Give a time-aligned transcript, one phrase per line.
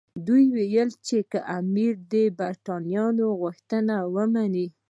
[0.27, 3.99] دوی ویل چې که امیر د برټانیې غوښتنې
[4.33, 4.67] مني.